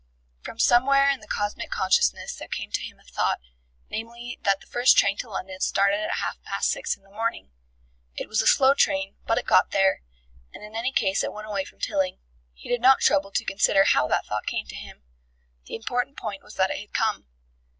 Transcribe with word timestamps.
From 0.41 0.57
somewhere 0.57 1.11
in 1.11 1.19
the 1.19 1.27
Cosmic 1.27 1.69
Consciousness 1.69 2.35
there 2.35 2.47
came 2.47 2.71
to 2.71 2.81
him 2.81 2.99
a 2.99 3.03
thought, 3.03 3.39
namely, 3.87 4.39
that 4.41 4.59
the 4.59 4.65
first 4.65 4.97
train 4.97 5.15
to 5.17 5.29
London 5.29 5.59
started 5.59 5.99
at 5.99 6.15
half 6.15 6.41
past 6.41 6.71
six 6.71 6.97
in 6.97 7.03
the 7.03 7.11
morning. 7.11 7.51
It 8.15 8.27
was 8.27 8.41
a 8.41 8.47
slow 8.47 8.73
train, 8.73 9.17
but 9.27 9.37
it 9.37 9.45
got 9.45 9.69
there, 9.69 10.01
and 10.55 10.63
in 10.63 10.75
any 10.75 10.91
case 10.91 11.23
it 11.23 11.31
went 11.33 11.45
away 11.47 11.65
from 11.65 11.79
Tilling. 11.81 12.17
He 12.55 12.67
did 12.67 12.81
not 12.81 13.01
trouble 13.01 13.29
to 13.29 13.45
consider 13.45 13.83
how 13.83 14.07
that 14.07 14.25
thought 14.25 14.47
came 14.47 14.65
to 14.69 14.75
him: 14.75 15.03
the 15.67 15.75
important 15.75 16.17
point 16.17 16.41
was 16.41 16.55
that 16.55 16.71
it 16.71 16.79
had 16.79 16.93
come. 16.93 17.27